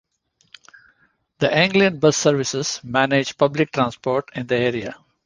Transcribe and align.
The 1.37 1.53
Anglian 1.53 1.99
Bus 1.99 2.17
services 2.17 2.79
manage 2.83 3.37
public 3.37 3.71
transport 3.71 4.31
in 4.33 4.47
the 4.47 4.55
area. 4.55 4.95